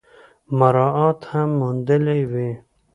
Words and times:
مراعات 0.57 1.19
هم 1.31 1.49
موندلي 1.59 2.19
وي۔ 2.31 2.49